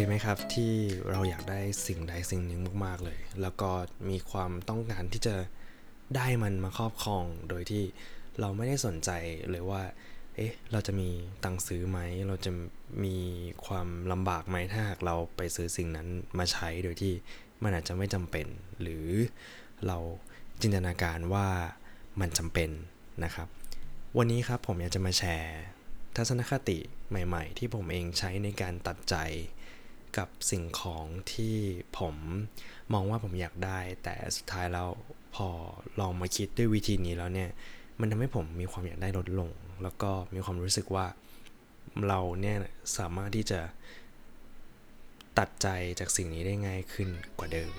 [0.00, 0.72] ยไหมครับที่
[1.10, 3.70] เราอยากได้สิ่งใดสิ่งหนึ่งมาก ๆ เลย แล้วก็
[4.10, 5.36] มีความต้องการที่จะ
[6.16, 7.84] ได้มันมาครอบครอง โดยที่
[8.40, 9.10] เราไม่ได้สนใจ
[9.50, 9.82] เลยว่า
[10.36, 11.08] เอ๊ะ เราจะมี
[11.44, 11.98] ตังค์ซื้อไหม
[12.28, 12.50] เราจะ
[13.04, 13.16] มี
[13.66, 17.12] ความลำบากไหมถ้าหากเราไปซื้อสิ่งนั้นมาใช้โดยที่
[17.62, 18.46] มันอาจจะไม่จำเป็น
[18.80, 19.06] หรือ
[19.86, 19.98] เรา
[20.60, 21.48] จินตนาการว่า
[22.20, 22.70] มันจำเป็น
[23.24, 23.48] นะครับ
[24.18, 25.60] วันนี้ครับผมอยากจะมาแชร์
[26.16, 29.16] ทัศนคติใหม่ ๆ ที่ผมเองใช้ในการตัดใจ
[30.18, 31.56] กับสิ่งของที่
[31.98, 32.14] ผม
[32.92, 34.88] มองว่าผมอยากได้ แต่สุดท้ายแล้ว
[35.34, 35.48] พอ
[36.00, 37.50] ลองมาคิดด้วยวิธีนี้แล้วเนี่ย
[38.00, 39.50] มันทำให้ผมมีความอยากได้ลดลง
[39.82, 41.06] แล้วก็มีความรู้สึกว่า
[42.08, 42.56] เราเนี่ย
[42.98, 43.60] สามารถที่จะ
[45.38, 45.68] ตัดใจ
[45.98, 47.72] จากสิ่งนี้ได้ง่ายขึ้นกว่าเดิม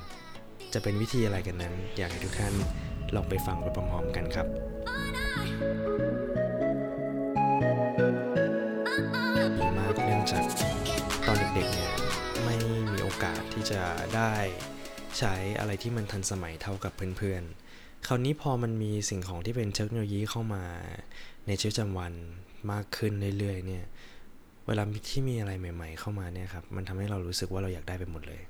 [0.73, 2.53] จะเป็นวิธีอะไรกันนั้น อยากให้ทุกท่าน
[3.15, 4.47] ลองไปฟังไปพร้อมๆกันครับ
[9.57, 10.45] ดีมากเนื่องจาก
[11.25, 12.04] ตอนเด็กๆเนี่ย
[12.45, 12.57] ไม่
[12.93, 13.81] มีโอกาสที่จะ
[14.15, 14.33] ได้
[15.17, 20.63] ใช้อะไรที่มันทันสมัยเท่ากับเพื่อนๆ คราวนี้พอมันมีสิ่งของที่เป็นเทคโนโลยีเข้ามา
[21.47, 22.13] ในชีวิตประจำวัน
[22.71, 23.85] มากขึ้นเรื่อยๆ เนี่ย
[24.67, 28.41] เวลาที่มีอะไรใหม่ ๆ เข้ามาเนี่ยครับ มันทำให้เรารู้สึกว่าเราอยากได้ไปหมดเลย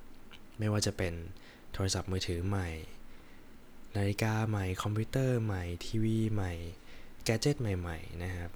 [0.59, 1.13] ไม่ว่าจะเป็น
[1.73, 2.69] โทรศัพท์มือถือใหม่
[3.97, 6.53] นาฬิกาใหม่ คอมพิวเตอร์ใหม่ ทีวีใหม่
[7.25, 8.51] แกจิตใหม่ ๆ นะครับ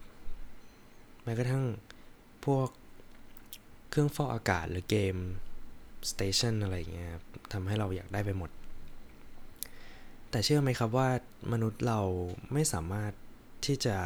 [1.23, 1.63] แม้กระทั่ง
[2.45, 2.69] พวก
[3.89, 5.15] เครื่องฟอกอากาศหรือเกม
[6.11, 7.11] สเตชันอะไรเงี้ย
[7.53, 8.49] ทำให้เราอยากได้ไปหมด
[10.29, 11.09] แต่เชื่อไหมครับว่า
[11.51, 11.99] มนุษย์เรา
[12.53, 13.11] ไม่สามารถ
[13.65, 13.97] ที่จะ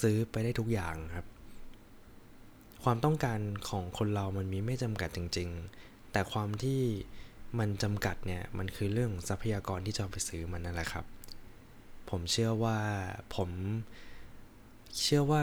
[0.00, 1.26] ซื้อไปได้ทุกอย่างครับ
[2.84, 5.48] ความต้องการของคนเรามันมีไม่จำกัดจริง
[5.80, 6.80] ๆ แต่ความที่
[7.58, 11.04] มันจำกัดเนี่ย มันคือเรื่องทรัพยากรที่จะไปซื้อมันนั่นแหละครับ
[12.10, 12.78] ผมเชื่อว่า
[13.36, 13.50] ผม
[15.02, 15.42] เชื่อว่า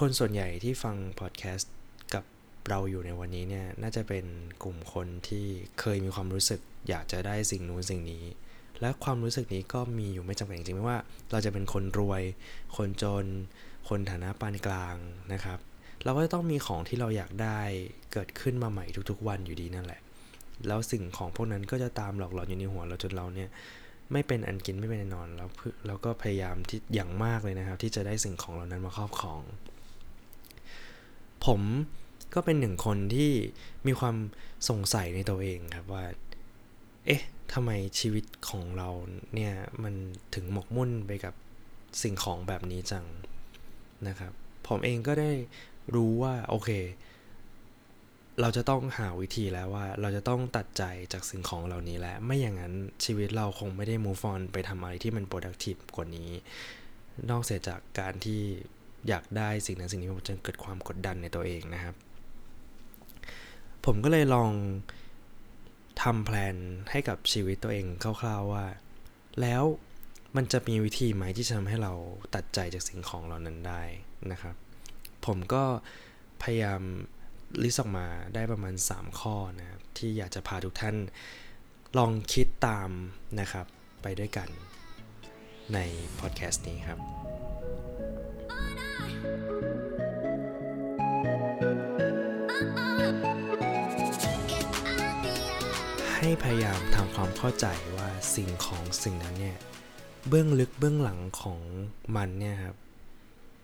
[0.00, 1.72] คนส่วนใหญ่ที่ฟังพอดแคสต์
[2.70, 4.24] เราอยู่ในวันนี้เนี่ยน่าจะเป็น
[4.62, 5.46] กลุ่มคนที่
[5.80, 8.24] เคยมีความรู้สึก อยากจะได้สิ่งนู้นสิ่งนี้
[8.80, 10.98] และความรู้สึกนี้ก็มีอยู่ไม่จำเป็นจริงๆไม่ว่า
[11.30, 12.22] เราจะเป็นคนรวย
[12.76, 13.24] คนจน
[13.88, 14.96] คนฐานะปานกลาง
[15.32, 15.58] นะครับ
[16.04, 17.58] เราก็จะต้องมีของที่เราอยากได้
[18.12, 20.00] เกิดขึ้นมาใหม่ทุกๆ วันอยู่ดีนั่นแหละ
[20.66, 23.48] แล้วสิ่งของพวกนั้นก็จะตามหลอกหลอนอยู่ในหัวเราจนเราเนี่ย
[24.12, 25.48] ไม่เป็นอันกินไม่เป็นอันนอนแล้ว
[25.86, 29.40] เราก็พยายามที่อย่างมากเลยนะครับ ที่จะได้สิ่งของเหล่านั้นมาครอบครอง
[31.46, 31.60] ผม
[32.34, 33.32] ก็เป็นหนึ่งคนที่
[33.86, 34.16] มีความ
[34.68, 36.04] สงสัยในตัวเองครับว่า
[37.06, 37.22] เอ๊ะ
[37.52, 38.88] ทำไมชีวิตของเรา
[39.34, 39.94] เนี่ย มัน
[40.34, 41.34] ถึงหมกมุ่นไปกับ
[42.02, 43.06] สิ่งของแบบนี้จัง
[44.08, 44.32] นะครับ
[44.68, 45.30] ผมเองก็ได้
[45.94, 46.70] รู้ว่า โอเค
[48.40, 52.74] เราจะต้องหาวิธีแล้วว่า เราจะต้องตัดใจจากสิ่งของเหล่านี้แล้ว ไม่อย่างนั้น
[53.04, 56.30] ชีวิตเราคงไม่ได้ move on ไปทำอะไรที่มัน productive กว่านี้
[57.30, 58.40] นอกเสียจากการที่
[59.08, 61.94] อยากได้สิ่งนั้นสิ่งนี้ผมจะเกิดความกดดันในตัวเองนะครับ
[63.84, 64.50] ผมก็เลยลอง
[66.02, 66.56] ทำแพลน
[66.90, 68.66] ให้กับชีวิตตัวเองคร่าวๆว่า
[69.40, 69.62] แล้ว
[70.36, 71.92] มันจะมีวิธีไหมที่จะทำให้เรา
[72.34, 73.82] ตัดใจจากสิ่งของเหล่านั้นได้
[74.32, 74.54] นะครับ
[75.26, 75.64] ผมก็
[76.42, 76.82] พยายาม
[77.62, 80.96] ลิสต์ออกมาได้ประมาณ 3 ข้อนะครับที่อยากจะพาทุกท่าน
[81.98, 82.90] ลองคิดตาม
[83.40, 83.66] นะครับ
[84.02, 84.48] ไปด้วยกัน
[85.74, 85.78] ใน
[86.18, 86.98] พอดแคสต์นี้ครับ
[96.30, 97.66] ให้พยายามทำความเข้าใจ
[97.96, 99.58] ว่าสิ่งของสิ่งนั้นเนี่ย
[100.28, 101.60] เบื้องลึกเบื้องหลังของ
[102.16, 102.76] มันเนี่ยครับ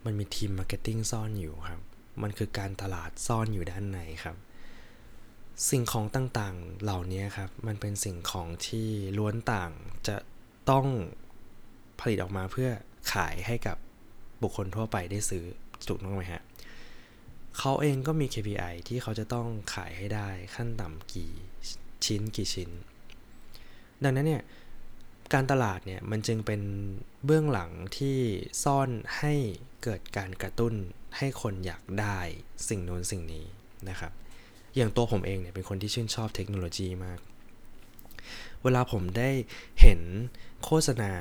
[0.04, 1.80] มันมีทีม marketing ซ่อนอยู่ครับ
[2.22, 4.36] มันคือการตลาดซ่อนอยู่ด้านในครับ
[5.70, 8.88] สิ่งของต่างๆเหล่านี้ครับ มันเป็นสิ่งของที่
[9.18, 9.70] ล้วนต่าง
[10.08, 10.16] จะ
[10.70, 10.86] ต้อง
[12.00, 12.70] ผลิตออกมาเพื่อ
[13.12, 13.76] ขายให้กับ
[14.42, 15.44] บุคคลทั่วไปได้ซื้อ
[15.86, 16.42] ถูกต้องไหมฮะ
[17.58, 21.32] เขาเองก็มี KPI ที่เขาจะต้องขายให้ได้ขั้นต่ำกี่
[22.06, 22.70] ชิ้นกี่ชิ้น
[24.02, 24.42] ดังนั้นเนี่ย
[25.34, 26.62] การตลาดเนี่ยมันจึงเป็น
[27.24, 28.18] เบื้องหลังที่
[28.64, 29.34] ซ่อนให้
[29.82, 30.74] เกิดการกระตุ้น
[31.16, 32.18] ให้คนอยากได้
[32.68, 33.44] สิ่งโน้นสิ่งนี้
[33.88, 34.12] นะครับ
[34.76, 37.18] อย่างตัวผมเองเนี่ยเป็นคนที่ชื่นชอบเทคโนโลยีมาก
[38.62, 39.30] เวลาผมได้
[39.82, 40.00] เห็น
[40.64, 41.12] โฆษณา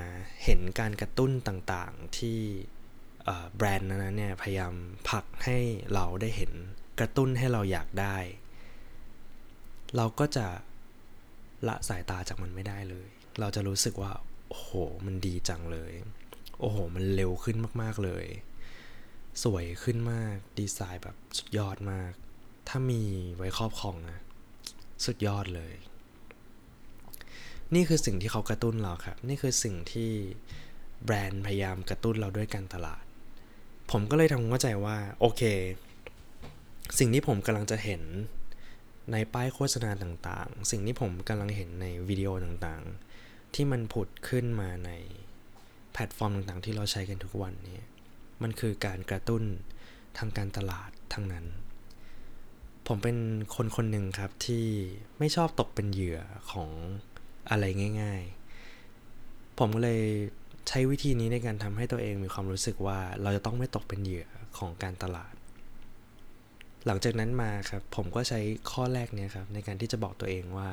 [0.44, 2.40] เห็นการกระตุ้นต่างๆที่
[3.56, 4.74] แบรนด์นั้นเนี่ยพยายาม
[5.10, 5.58] ผลักให้
[5.94, 6.52] เราได้เห็น
[7.00, 8.18] กระตุ้นให้เราอยากได้
[9.96, 10.48] เราก็จะ
[11.68, 13.08] ละสายตาจากมันไม่ได้เลย
[13.40, 14.12] เราจะรู้สึกว่า
[14.50, 14.72] โอ้โห
[15.06, 15.92] มันดีจังเลย
[16.60, 18.26] โอ้โห มันเร็วขึ้นมากๆเลย
[19.44, 22.12] สวยขึ้นมาก ดีไซน์แบบสุดยอดมาก
[22.70, 23.04] ถ้ามี
[23.38, 24.20] ไว้ครอบครองนะ
[25.06, 25.74] สุดยอดเลย
[27.74, 30.12] นี่คือสิ่งที่เขากระตุ้นเราครับ นี่คือสิ่งที่
[31.06, 33.04] แบรนด์พยายามกระตุ้นเราด้วยการตลาด
[33.92, 35.42] ผมก็เลยทำความเข้าใจว่า โอเค
[37.00, 38.02] สิ่งที่ผมกำลังจะเห็น
[39.12, 44.92] ในป้ายโฆษณาต่างๆ สิ่งที่ผมกำลังเห็นในวิดีโอต่างๆ ที่มันผุดขึ้นมาใน
[45.92, 47.80] แพลตฟอร์มต่างๆ ที่เราใช้กันทุกวันนี้
[48.42, 49.44] มันคือการกระตุ้น
[50.18, 51.46] ทางการตลาดทั้งนั้น
[52.88, 53.18] ผมเป็น
[53.56, 54.66] คนคนหนึ่งครับที่
[55.20, 56.20] ไม่ชอบตกเป็นเหยื่อ
[56.52, 56.70] ของ
[57.50, 57.66] อะไร
[58.02, 58.22] ง่าย
[58.92, 60.02] ๆ ผมเลย
[60.68, 64.28] ใช้วิธีนี้ในการทำให้ตัวเองมีความรู้สึกว่าเราจะต้องไม่ตกเป็นเหยื่อ
[64.58, 65.34] ของการตลาด
[66.86, 68.40] หลังจากนั้นมาครับผมก็ใช้
[68.72, 70.70] ข้อแรกเนี่ยครับในการที่จะบอกตัวเองว่า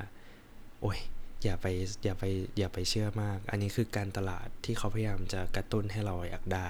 [0.81, 0.99] โอ้ย
[1.45, 1.67] อย่าไป
[2.05, 2.25] อย่าไป
[2.59, 6.69] อย่าไปเชื่อมาก อันนี้คือการตลาดที่เขาพยายามจะกระตุ้นให้เราอยากได้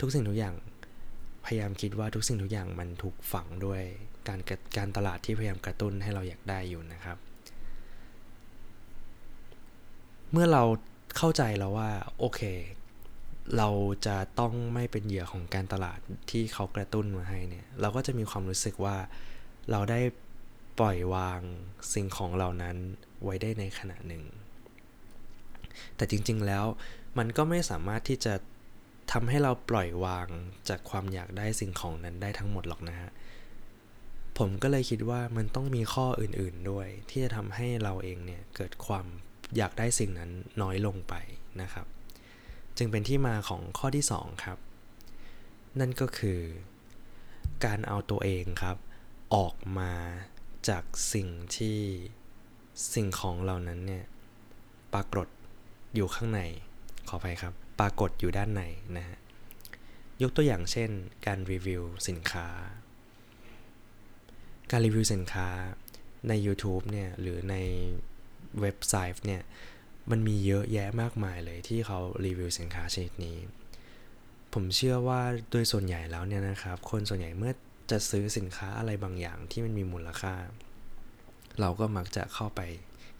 [0.00, 0.54] ทุกสิ่งทุกอย่าง
[1.44, 3.82] พยายามคิดว่าทุกสิ่งทุกอย่างมันถูกฝังด้วย
[4.28, 4.40] การ
[4.76, 7.18] การตลาดที่พยายามกระตุ้นให้เราอยากได้อยู่นะครับ
[10.32, 10.62] เมื่อเรา
[11.16, 12.40] เข้าใจแล้วว่าโอเค
[13.56, 13.68] เรา
[14.06, 15.98] จะต้องไม่เป็นเหยื่อของการตลาด
[16.30, 18.96] ที่เขากระตุ้นมาให้เนี่ย เราก็จะมีความรู้สึกว่า
[19.70, 20.00] เราได้
[20.78, 21.40] ปล่อยวาง
[21.92, 22.76] สิ่งของเหล่านั้น
[23.24, 24.22] ไว้ได้ในขณะหนึ่ง
[25.96, 26.64] แต่จริงๆแล้ว
[27.18, 28.34] มันก็ไม่สามารถที่จะ
[29.12, 30.26] ทำให้เราปล่อยวาง
[30.68, 33.10] จากความอยากได้สิ่งของนั้นได้ทั้งหมดหรอกนะฮะ
[34.38, 39.06] ผมก็เลยคิดว่ามันต้องมีข้ออื่นๆด้วย ที่จะทำให้เราเองเนี่ยเกิดความ
[39.56, 40.30] อยากได้สิ่งนั้น
[40.62, 41.14] น้อยลงไป
[41.60, 41.86] นะครับ
[42.82, 44.58] จึงเป็นที่มาของข้อที่ 2 ครับ
[45.80, 46.40] นั่นก็คือ
[47.64, 48.76] การเอาตัวเองครับ
[49.34, 49.92] ออกมา
[50.68, 51.78] จากสิ่งที่
[52.94, 54.04] สิ่งของเหล่านั้นเนี่ย
[54.94, 55.28] ปรากฏ
[55.94, 56.40] อยู่ข้างใน
[57.08, 58.62] ขออภัยครับ ปรากฏอยู่ด้านใน
[58.96, 59.18] นะฮะ
[60.22, 60.90] ยกตัวอย่างเช่น
[61.26, 62.48] การรีวิวสินค้า
[64.70, 65.48] การรีวิวสินค้า
[66.28, 67.56] ใน YouTube เนี่ยหรือใน
[68.60, 69.42] เว็บไซต์เนี่ย
[70.10, 73.38] มันมีเยอะแยะมากมายเลยที่เขารีวิวสินค้าชนิดนี้
[74.52, 75.20] ผมเชื่อว่า
[75.50, 77.52] โดยส่วนใหญ่แล้วเนี่ยนะครับ คนส่วนใหญ่เมื่อ
[77.90, 80.34] จะซื้อสินค้าอะไรบางอย่างที่มันมีมูลค่า
[81.60, 82.60] เราก็มักจะเข้าไป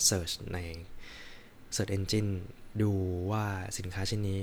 [0.09, 0.59] Search ใน
[1.75, 2.33] Search Engine
[2.83, 2.93] ดู
[3.33, 3.47] ว่า
[3.79, 4.41] สินค้าชิ้นนี้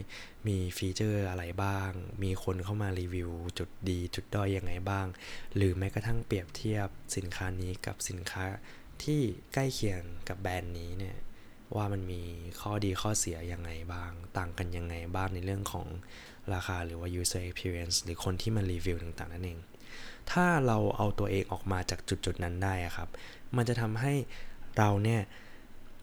[0.48, 1.92] มีฟีเจอร์อะไรบ้าง
[2.24, 5.08] มีคนเข้ามารีวิว จุดดี จุดด้อยยังไงบ้าง
[5.56, 8.46] หรือแม้กระทั่งเปรียบเทียบสินค้านี้กับสินค้า
[9.04, 9.22] ที่
[9.54, 11.16] ใกล้เคียงกับแบรนด์นี้เนี่ย
[11.76, 12.22] ว่ามันมี
[12.62, 15.88] ข้อดีข้อเสียยังไงบ้าง ต่างกันยังไงบ้างในเรื่องของ
[16.54, 19.60] ราคาหรือว่า user experience หรือคนที่มารีวิวต่างๆนั่นเอง
[20.32, 23.10] ถ้าเราเอาตัวเองออกมาจากจุดๆนั้นได้ครับ
[23.56, 24.14] มันจะทำให้
[24.78, 25.22] เราเนี่ย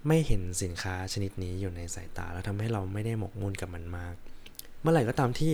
[0.08, 4.14] ไม่เห็นสินค้าชนิดนี้อยู่ในสายตา แล้วทำให้เราไม่ได้หมกมุ่นกับมันมาก
[4.80, 5.52] เมื่อไหร่ก็ตามที่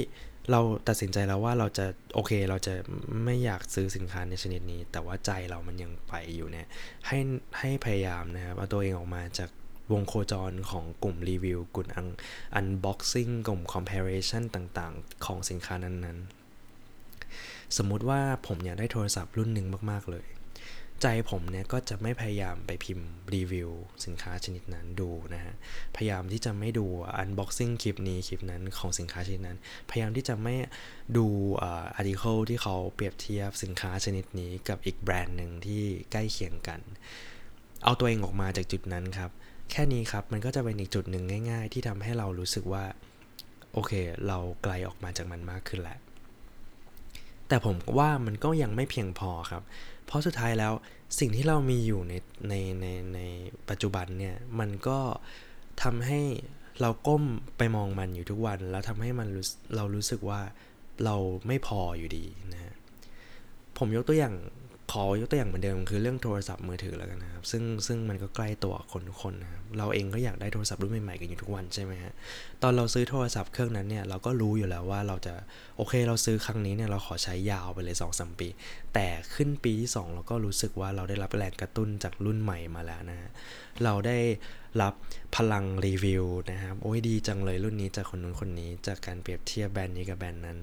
[0.51, 2.75] เราตัดสินใจแล้วว่าเราจะโอเคเราจะ
[3.25, 6.67] ไม่อยากซื้อสินค้าในชนิดนี้ แต่ว่าใจเรามันยังไปอยู่เนี่ย
[7.07, 7.19] ให้
[7.59, 9.51] ให้พยายามนะครับเอาตัวเองออกมาจาก
[9.93, 11.89] วงโคจรของกลุ่มรีวิวกลุ่ม
[12.55, 20.27] unboxing กลุ่ม comparison ต่างๆ ของสินค้านั้นๆ สมมุติว่าผมอยากได้โทรศัพท์รุ่นหนึ่งมากๆเลย
[21.03, 23.71] ใจผมเนี่ยก็จะไม่พยายามไปพิมพ์รีวิว
[24.05, 25.55] สินค้าชนิดนั้นดูนะฮะ
[25.97, 26.87] พยายามที่จะไม่ดู
[27.17, 29.59] unboxing คลิปนี้คลิปนั้นของสินค้าชนิดนั้น
[29.91, 30.55] พยายามที่จะไม่
[31.17, 31.27] ดู
[31.63, 35.83] article ที่เขาเปรียบเทียบสินค้าชนิดนี้กับอีกแบรนด์หนึ่งที่
[36.13, 36.81] ใกล้เคียงกัน
[37.85, 39.31] เอาตัวเองออกมาจากจุดนั้นครับ
[39.71, 42.85] แค่นี้ครับมันก็จะเป็นอีกจุดหนึ่งง่าย ๆ ที่ทำให้เรารู้สึกว่า
[43.73, 43.93] โอเค
[44.27, 45.99] เราไกลออกมาจากมันมากขึ้นแหละ
[47.49, 49.63] แต่ผมว่ามันก็ยังไม่เพียงพอครับ
[50.07, 50.73] เพราะสุดท้ายแล้ว
[51.19, 52.15] สิ่งที่เรามีอยู่ใน
[52.49, 53.21] ในในใน
[53.69, 54.99] ปัจจุบันเนี่ย มันก็
[55.83, 56.21] ทำให้
[56.81, 57.25] เราก้ม
[57.59, 59.29] ไปมองมันอยู่ทุกวัน แล้วทำให้มัน
[59.77, 60.41] เรารู้สึกว่า
[61.05, 62.75] เราไม่พออยู่ดีนะ
[63.79, 64.35] ผมยกตัวอย่าง
[64.91, 72.13] ขอยกตัวอย่างเหมือนเดิมคือเรื่องโทรศัพท์มือถือแล้วกันนะครับ ซึ่งซึ่งมันก็ใกล้ตัวคนทุกคนนะครับเราเองก็อยากได้โทรศัพท์รุ่นใหม่ๆกันอยู่ทุกวันใช่ไหมฮะ
[72.63, 75.35] ตอนเราซื้อโทรศัพท์เครื่องนั้นเนี่ยเราก็รู้อยู่แล้วว่าเราจะ
[75.77, 78.49] โอเคเราซื้อครั้งนี้เนี่ยเราขอใช้ยาวไปเลย2อสปี
[78.95, 83.31] แต่ขึ้นปีที่ 2 เราก็รู้สึกว่าเราได้รับแรงกระตุ้นจากรุ่นใหม่มาแล้วนะฮะ
[83.85, 84.19] เราได้
[84.83, 84.95] รับ
[85.37, 90.59] พลังรีวิวนะครับโอ้ยดีจังเลยรุ่นนี้จากคนนู้นคนนี้ จากการเปรียบเทียบแบรนด์นี้กับแบรนด์นั้น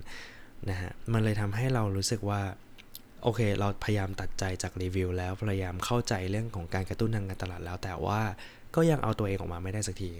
[0.70, 2.42] นะฮะมันเลยทำให้เรารู้สึกว่า
[3.24, 8.22] โอเค เราพยายามตัดใจจากรีวิวแล้วพยายามเข้าใจเรื่องของการกระตุ้นทางการตลาดแล้ว แต่ว่า
[8.76, 10.12] ก็ยังเอาตัวเองออกมาไม่ได้สักที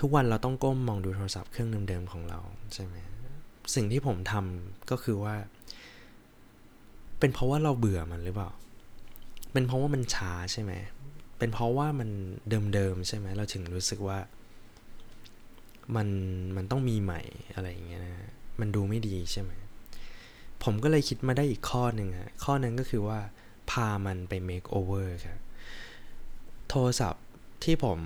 [0.00, 2.38] ทุกวันเราต้องก้มมองดูโทรศัพท์เครื่องเดิมๆของเรา
[2.74, 2.96] ใช่ไหม
[3.74, 5.34] สิ่งที่ผมทำก็คือว่า
[7.18, 8.50] เป็นเพราะว่าเราเบื่อมันหรือเปล่า
[9.52, 10.72] เป็นเพราะว่ามันช้าใช่ไหม
[11.38, 12.08] เป็นเพราะว่ามัน
[12.74, 14.18] เดิมๆใช่ไหมเราถึงรู้สึกว่า
[15.96, 16.08] มัน
[16.56, 17.20] มันต้องมีใหม่
[17.54, 18.14] อะไรอย่างเงี้ยนะ
[18.60, 19.52] มันดูไม่ดีใช่ไหม
[20.64, 23.18] ผมก็เลยคิดมาได้อีกข้อหนึ่งอะข้อนั้นก็คือว่า
[23.70, 25.40] พามันไป make over ครับ
[26.68, 27.24] โทรศัพท์
[27.64, 27.98] ที่ผม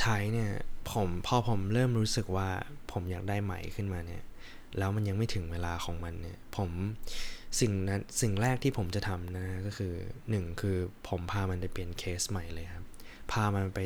[0.00, 0.52] ใช้เนี่ย
[0.92, 2.48] ผมพอผมเริ่มรู้สึกว่า
[2.92, 4.22] ผมอยากได้ใหม่ขึ้นมาเนี่ย
[4.78, 6.70] แล้วมันยังไม่ถึงเวลาของมันเนี่ยผม
[7.60, 9.92] สิ่งนั้นสิ่งแรกที่ผมจะทำนะก็คือ
[10.30, 10.76] หนึ่งคือ
[11.08, 12.86] ผมพามันไปเปลี่ยนเคสใหม่เลยครับ
[13.32, 13.78] พามันไป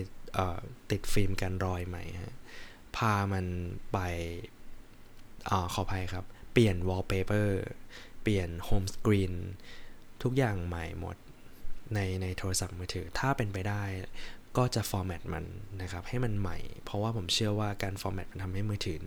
[0.91, 2.35] ติดฟิล์มกันรอยใหม่ฮะ
[2.97, 3.47] พามัน
[3.93, 3.99] ไป
[5.51, 7.61] อขออภัยครับ เปลี่ยนวอลเปเปอร์
[8.23, 9.35] เปลี่ยน home screen
[10.23, 11.17] ทุกอย่างใหม่หมด
[11.95, 13.83] ในในโทรศัพท์มือถือ ถ้าเป็นไปได้
[14.59, 15.45] ก็จะฟอร์แมตมัน
[15.83, 18.99] นะครับ ให้มันใหม่ เพราะว่าผมเชื่อว่าการฟอร์แมตมันทำให้มือถือ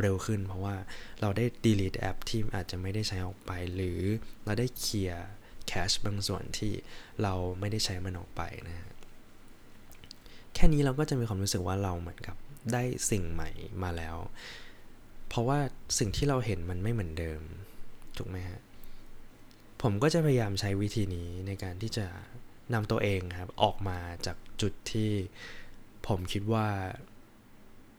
[0.00, 0.76] เร็วขึ้น เพราะว่า
[1.20, 4.00] เราได้ delete แอปที่อาจจะไม่ได้ใช้ออกไป หรือ
[4.44, 5.26] เราได้เคลียร์
[5.66, 6.72] cache บางส่วนที่
[7.22, 8.94] เราไม่ได้ใช้มันออกไปนะ
[10.54, 12.36] แค่นี้เราก็จะมีความรู้สึกว่าเราเหมือนกับ
[12.72, 13.50] ได้สิ่งใหม่
[13.82, 14.16] มาแล้ว
[15.28, 15.58] เพราะว่า
[15.98, 17.42] สิ่งที่เราเห็นมันไม่เหมือนเดิม
[18.16, 18.60] ถูกไหมฮะ
[19.82, 22.06] ผมก็จะพยายามใช้วิธีนี้ในการที่จะ
[22.74, 25.10] นำตัวเองครับ ออกมาจากจุดที่
[26.08, 26.68] ผมคิดว่า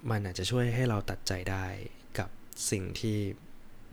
[0.10, 1.65] มันอาจจะช่วยให้เราตัดใจได้
[2.19, 2.29] กับ
[2.72, 3.17] สิ่งที่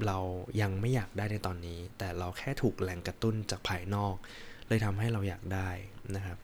[0.07, 0.19] เรา
[0.61, 4.15] ยังไม่อยากได้ในตอนนี้ แต่เราแค่ถูกแรงกระตุ้นจากภายนอก
[4.69, 5.71] เลยทำให้เราอยากได้
[6.17, 6.39] นะครับ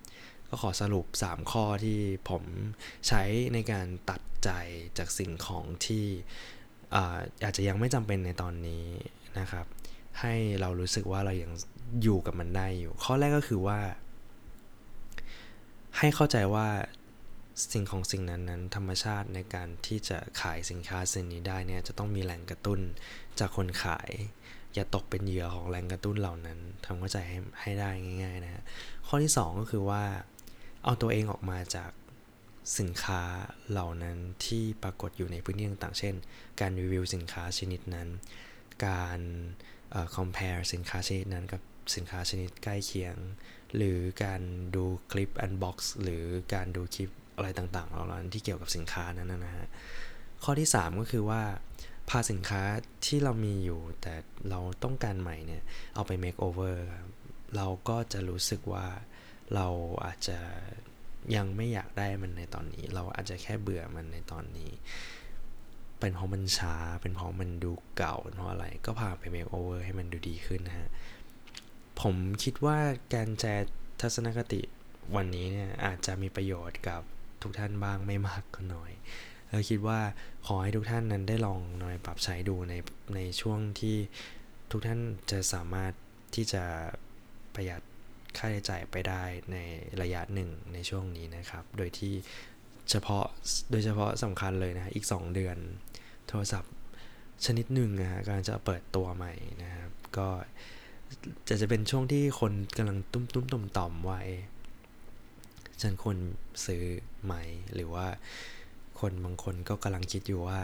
[0.49, 2.45] ก็ขอสรุป 3 ข้อที่ผม
[3.09, 3.23] ใช้
[3.55, 4.51] ในการตัดใจ
[4.99, 6.07] จากสิ่งของที่
[6.95, 8.85] อาจจะยังไม่จำเป็นในตอนนี้
[9.39, 9.67] นะครับ
[10.21, 11.53] ให้เรารู้สึกว่าเรายัง
[12.03, 13.79] อยู่กับมันได้อยู่ ข้อแรกก็คือว่า
[15.99, 16.69] ให้เข้าใจว่า
[17.73, 22.81] สิ่งของสิ่งนั้นนั้น ธรรมชาติในการที่จะขายสินค้าสิ่งนี้ได้เนี่ยจะต้องมีแรงกระตุ้น
[23.39, 24.11] จากคนขาย
[24.75, 27.91] อย่าตกเป็นเหยื่อของแรงกระตุ้นเหล่านั้นทำเข้าใจให้ให้ได้
[28.23, 28.63] ง่าย ๆ นะฮะ
[29.07, 30.03] ข้อที่ 2 ก็คือว่า
[30.85, 31.91] เอาตัวเองออกมาจาก
[32.79, 33.23] สินค้า
[33.71, 36.15] เหล่านั้นที่ปรากฏอยู่ในพื้นที่ต่างๆ เช่น
[36.61, 38.09] การรีวิวสินค้าชนิดนั้น
[38.87, 39.21] การ
[40.17, 41.63] compare สินค้าชนิดนั้นกับ
[41.97, 43.17] สินค้าชนิดใกล้เคียง
[43.77, 44.41] หรือการ
[44.75, 46.25] ดูคลิป unbox หรือ
[46.55, 49.67] การดูคลิปอะไรต่างๆเหล่านั้นที่เกี่ยวกับสินค้านั้นนะฮะ
[50.45, 51.43] ข้อที่ 3 ก็คือว่า
[52.09, 52.63] พาสินค้า
[53.07, 54.15] ที่เรามีอยู่แต่
[54.51, 55.63] เราต้องการใหม่เนี่ย
[55.95, 56.77] เอาไป make over
[57.57, 58.87] เราก็จะรู้สึกว่า
[59.55, 59.69] เรา
[60.05, 60.39] อาจจะ
[61.37, 64.71] ยังไม่อยากได้มันในตอนนี้ เราอาจจะแค่เบื่อมันในตอนนี้
[65.99, 70.89] เป็นเพราะมันช้า เป็นเพราะมันดูเก่าเพราะอะไร ก็พาไป make over ให้มันดูดีขึ้นนะฮะ
[72.01, 72.79] ผมคิดว่า
[73.15, 74.61] การแชร์ทัศนคติ
[75.17, 77.03] วันนี้เนี่ยอาจจะมีประโยชน์กับ
[77.43, 78.93] ทุกท่านบ้างไม่มากก็น้อย
[79.51, 80.01] เราคิดว่า
[80.47, 82.75] ขอให้ทุกท่านนั้นได้ลองหน่อยปรับใช้ดูใน
[83.15, 83.97] ในช่วงที่
[84.71, 85.01] ทุกท่าน
[85.31, 85.93] จะสามารถ
[86.35, 86.65] ที่จะ
[87.55, 87.83] ประหยัด
[88.39, 89.23] ค่าใช้จ่ายไปได้
[89.53, 89.57] ใน
[90.03, 92.15] ระยะหนึ่งในช่วงนี้นะครับ โดยที่
[92.91, 93.25] เฉพาะ
[93.71, 95.57] โดยเฉพาะสำคัญเลยนะอีก 2 เดือน
[96.29, 96.73] โทรศัพท์
[97.45, 99.33] ชนิดหนึ่งนะฮะกำลังจะเปิดตัวใหม่
[99.63, 100.29] นะครับ ก็
[101.49, 104.19] จะจะเป็นช่วงที่คนกำลังตุ้มตุ้มต่อมต่อมว่า
[105.83, 106.19] ฉันควร
[106.67, 106.83] ซื้อ
[107.25, 107.35] ไหม
[107.75, 108.07] หรือว่า
[109.01, 110.61] คนบางคนก็กำลังคิดอยู่ว่า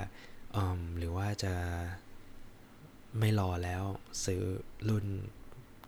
[0.57, 0.59] อ
[0.99, 1.55] หรือว่าจะ
[3.19, 3.85] ไม่รอแล้ว
[4.25, 4.43] ซื้อ
[4.89, 5.07] รุ่น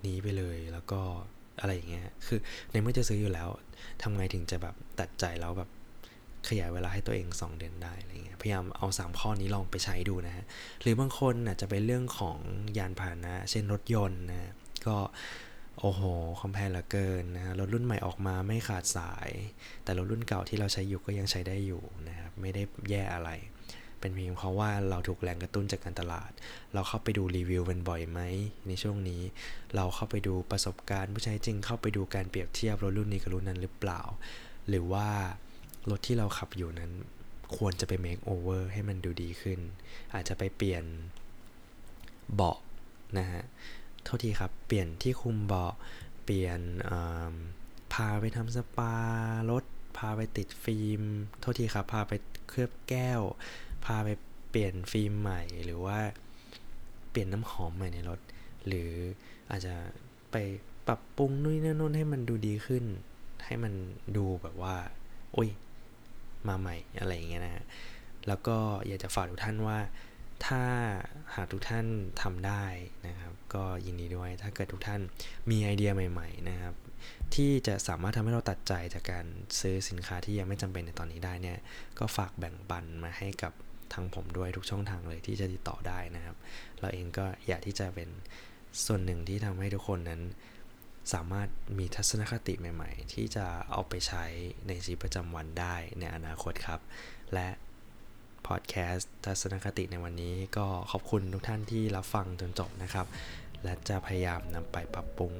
[0.07, 1.03] นี้ไปเลยแล้วก็
[1.61, 2.38] อะไรอย่างเงี้ย คือ
[2.71, 3.49] ในเมื่อจะซื้ออยู่แล้ว
[4.03, 5.71] ทำไงถึงจะแบบตัดใจแล้วแบบ
[6.49, 10.45] ขยายเวลาให้ตัวเอง 2 เดือนได้อะไรเงี้ย พยายามเอา 3 ข้อนี้ลองไปใช้ดูนะฮะ
[10.83, 12.38] หรือบางคนอาจจะเป็นเรื่องของ
[12.79, 14.53] ยานพาหนะ เช่นรถยนต์นะ
[14.87, 14.97] ก็
[15.81, 16.03] โอ้โห
[16.41, 19.31] คอมแพลเหลือเกินนะรถรุ่นใหม่ออกมาไม่ขาดสาย
[19.85, 23.31] แต่รถรุ่นเก่าที่เราใช้อยู่ก็ยังใช้ได้อยู่นะครับ ไม่ได้แย่อะไร
[24.00, 26.31] เป็นเพียงเพราะว่าเราถูกแรงกระตุ้นจากการตลาด
[26.75, 28.21] เราเข้าไปดูรีวิวเป็นบ่อยไหม
[28.67, 29.23] ในช่วงนี้
[29.75, 34.00] เราเข้าไปดูประสบการณ์ผู้ใช้จริงเข้าไปดูการเปรียบเทียบรถรุ่นนี้กับรุ่นนั้นหรือเปล่า
[34.69, 35.09] หรือว่า
[35.90, 36.93] รถที่เราขับอยู่นั้น
[37.57, 39.59] ควรจะไป make over ให้มันดูดีขึ้น
[40.14, 40.85] อาจจะไปเปลี่ยน
[42.35, 42.59] เบาะ
[43.19, 43.45] นะฮะ
[44.05, 45.75] โทษทีครับ เปลี่ยนที่คุมเบาะ
[46.25, 46.61] เปลี่ยน
[47.93, 48.95] พาไปทำสปา
[49.50, 49.64] รถ
[49.97, 51.02] พาไปติดฟิล์ม
[51.40, 52.12] โทษทีครับ พาไป
[52.49, 53.21] เคลือบแก้ว
[53.85, 54.09] พาไป
[54.51, 55.99] เปลี่ยนฟิล์มใหม่ หรือว่า
[57.11, 58.21] เปลี่ยนน้ำหอมใหม่ในรถ
[58.67, 58.91] หรือ
[59.51, 59.75] อาจจะ
[60.33, 60.37] ไป
[60.87, 62.85] ปรับปรุงนู่นนี่นั่นให้มันดูดีขึ้น
[63.47, 63.73] ให้มัน
[64.17, 64.77] ดูแบบว่า
[65.33, 65.51] โอ้ย
[66.49, 67.65] มาใหม่อะไรอย่างเงี้ยนะฮะ
[68.29, 68.57] แล้วก็
[68.87, 69.79] อยากจะฝากทุกท่านว่า
[70.47, 70.63] ถ้า
[71.35, 71.87] หากทุกท่าน
[72.23, 72.65] ทำได้
[73.07, 75.01] นะครับ ก็ยินดีด้วยถ้าเกิดทุกท่าน
[75.51, 76.75] มีไอเดียใหม่ ๆ นะครับ
[77.35, 79.27] ที่จะสามารถทำให้เราตัดใจจากการ
[79.61, 81.59] ซื้อสินค้าที่ยังไม่จำเป็นในตอนนี้ได้เนี่ย
[81.99, 83.53] ก็ฝากแบ่งปันมาให้กับ
[83.95, 86.37] ทางผมด้วยทุกช่องทางเลยที่จะติดต่อได้นะครับ
[86.80, 88.09] เราเองก็อยากที่จะเป็น
[88.87, 90.23] ส่วนหนึ่งที่ทำให้ทุกคนนั้น
[91.12, 94.25] สามารถมีทัศนคติใหม่ ๆ ที่จะเอาไปใช้
[94.66, 96.80] ในชีวิตประจำวันได้ในอนาคตครับ
[97.35, 97.49] และ
[98.47, 103.07] พอดแคสต์ทัศนคติในวันนี้ก็ขอบคุณทุกท่านที่รับฟังจนจบนะครับ
[103.62, 105.33] และจะพยายามนำไปปรับปรุง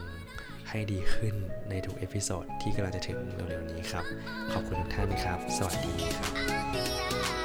[0.69, 1.35] ให้ดีขึ้น
[1.71, 4.05] ในทุก episode ที่กำลังจะถึงเร็วๆนี้ครับ
[4.53, 6.27] ขอบคุณทุกท่านครับ สวัสดีครั
[7.35, 7.38] บ